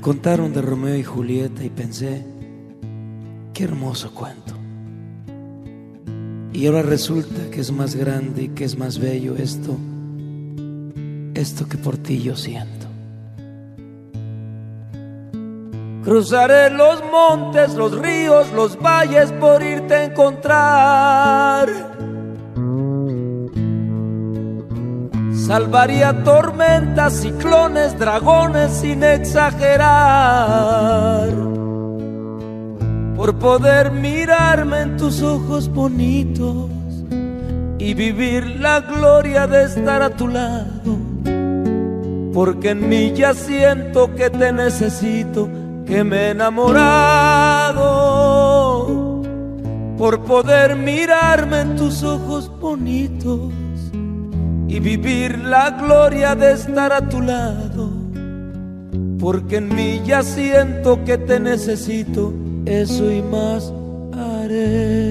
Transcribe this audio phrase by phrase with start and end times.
[0.00, 2.24] contaron de Romeo y Julieta y pensé,
[3.52, 4.54] qué hermoso cuento.
[6.52, 9.76] Y ahora resulta que es más grande y que es más bello esto,
[11.34, 12.86] esto que por ti yo siento.
[16.04, 21.91] Cruzaré los montes, los ríos, los valles por irte a encontrar.
[25.52, 29.68] Salvaría tormentas, ciclones, dragones sin exagerar
[33.14, 36.70] por poder mirarme en tus ojos bonitos
[37.78, 40.96] y vivir la gloria de estar a tu lado.
[42.32, 45.50] Porque en mí ya siento que te necesito,
[45.84, 47.82] que me he enamorado.
[49.98, 53.52] Por poder mirarme en tus ojos bonitos
[54.72, 57.90] y vivir la gloria de estar a tu lado.
[59.20, 62.32] Porque en mí ya siento que te necesito
[62.64, 63.70] eso y más
[64.14, 65.01] haré.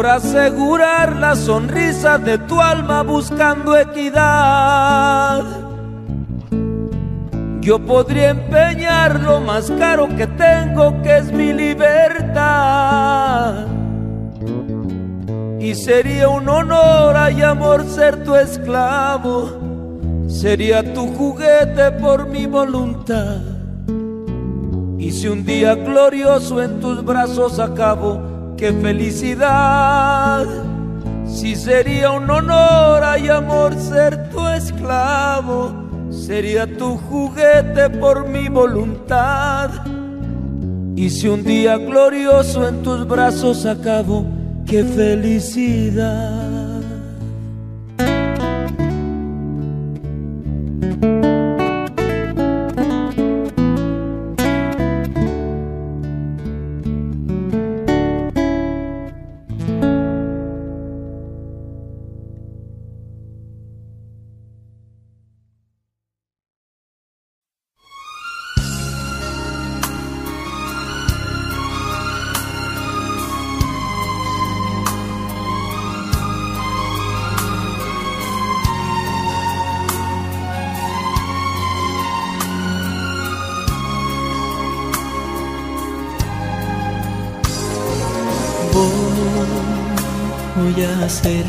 [0.00, 5.44] Por asegurar la sonrisa de tu alma buscando equidad
[7.60, 12.86] yo podría empeñar lo más caro que tengo, que es mi libertad.
[15.60, 19.50] Y sería un honor y amor ser tu esclavo.
[20.28, 23.42] Sería tu juguete por mi voluntad.
[24.96, 30.46] Y si un día glorioso en tus brazos acabo, qué felicidad.
[31.26, 35.72] Si sería un honor y amor ser tu esclavo
[36.10, 39.70] sería tu juguete por mi voluntad.
[40.94, 44.26] Y si un día glorioso en tus brazos acabo,
[44.66, 46.49] qué felicidad.
[90.56, 91.44] Voy a hacer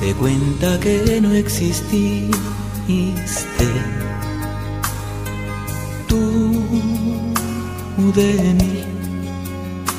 [0.00, 2.30] de cuenta que no exististe.
[6.08, 6.52] Tú
[8.14, 8.84] de mí,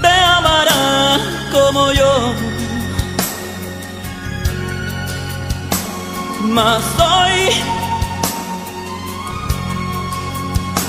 [0.02, 1.18] te amará
[1.52, 2.47] como yo
[6.58, 7.38] más hoy.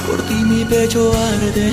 [0.07, 1.67] Por ti mi pecho arde,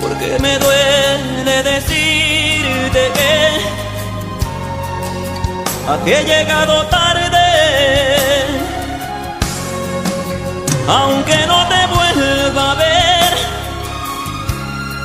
[0.00, 3.34] porque me duele decirte que
[5.92, 7.48] aquí he llegado tarde,
[11.00, 13.32] aunque no te vuelva a ver,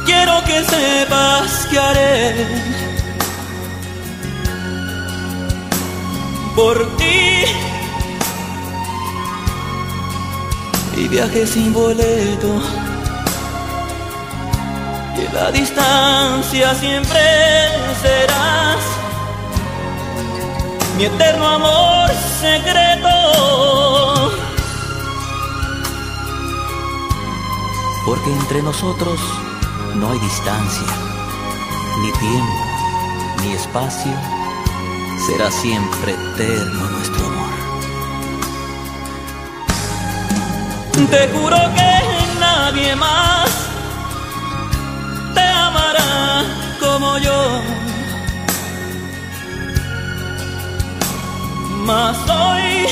[0.06, 2.87] quiero que sepas que haré
[6.58, 7.46] por ti.
[10.98, 12.52] Y viaje sin boleto.
[15.20, 17.22] Y la distancia siempre
[18.02, 18.82] serás
[20.98, 22.10] mi eterno amor
[22.42, 23.16] secreto.
[28.08, 29.20] Porque entre nosotros
[29.96, 30.88] no hay distancia,
[32.02, 32.64] ni tiempo,
[33.44, 34.37] ni espacio
[35.26, 37.54] será siempre eterno nuestro amor.
[41.10, 43.50] Te juro que nadie más
[45.34, 46.44] te amará
[46.80, 47.62] como yo.
[51.86, 52.88] Mas hoy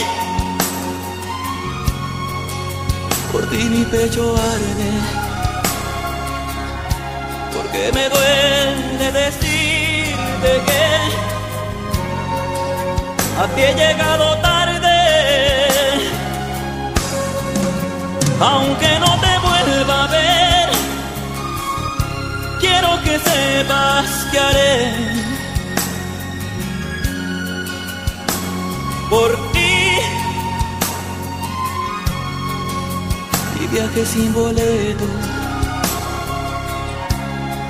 [3.32, 4.92] por ti mi pecho arde
[7.54, 10.85] porque me duele decirte que
[13.46, 14.98] a ti he llegado tarde,
[18.40, 20.70] aunque no te vuelva a ver,
[22.60, 24.76] quiero que sepas que haré
[29.12, 29.76] por ti.
[33.62, 35.08] Y viaje sin boleto.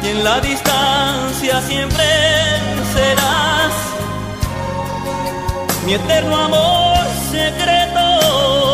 [0.04, 2.06] Y en la distancia siempre
[2.94, 3.95] serás
[5.86, 8.65] mi eterno amor secreto.